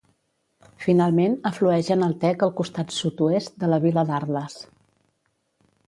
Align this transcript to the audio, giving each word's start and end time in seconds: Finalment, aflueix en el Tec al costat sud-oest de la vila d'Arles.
Finalment, 0.85 1.35
aflueix 1.51 1.91
en 1.97 2.07
el 2.07 2.17
Tec 2.25 2.47
al 2.47 2.55
costat 2.63 2.97
sud-oest 2.99 3.55
de 3.65 3.71
la 3.75 3.81
vila 3.87 4.09
d'Arles. 4.09 4.61